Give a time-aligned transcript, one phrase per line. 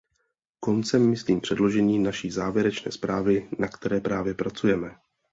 [0.59, 4.95] Koncem myslím předložení naší závěrečné zprávy, na které právě pracujeme.